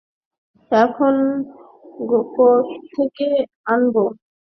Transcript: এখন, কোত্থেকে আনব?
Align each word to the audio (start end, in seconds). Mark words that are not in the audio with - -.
এখন, 0.71 1.15
কোত্থেকে 2.35 3.27
আনব? 3.67 3.95